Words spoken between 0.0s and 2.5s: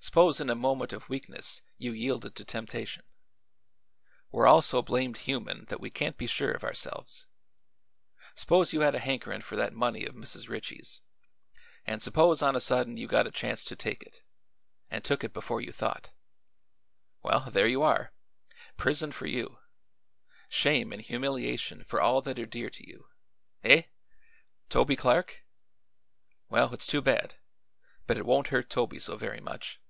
S'pose in a moment of weakness you yielded to